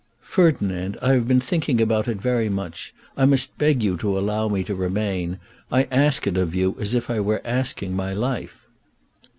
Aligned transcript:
"Ferdinand, 0.23 0.97
I 0.99 1.11
have 1.13 1.27
been 1.27 1.39
thinking 1.39 1.79
about 1.79 2.07
it 2.07 2.19
very 2.19 2.49
much. 2.49 2.91
I 3.15 3.25
must 3.25 3.55
beg 3.59 3.83
you 3.83 3.97
to 3.97 4.17
allow 4.17 4.47
me 4.49 4.63
to 4.63 4.73
remain. 4.73 5.37
I 5.71 5.83
ask 5.91 6.25
it 6.25 6.37
of 6.37 6.55
you 6.55 6.75
as 6.79 6.95
if 6.95 7.07
I 7.07 7.19
were 7.19 7.41
asking 7.45 7.93
my 7.93 8.11
life." 8.11 8.63